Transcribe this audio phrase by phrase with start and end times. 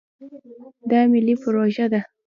[0.89, 2.01] دا ملي پروژه ده.